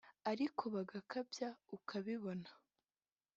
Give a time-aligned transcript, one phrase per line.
[0.31, 2.49] ariko bagakabya ukabibona